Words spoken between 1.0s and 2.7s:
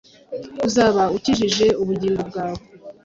ukijije ubugingo bwawe.”